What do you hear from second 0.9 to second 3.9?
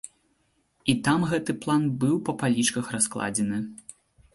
І там гэты план быў па палічках раскладзены.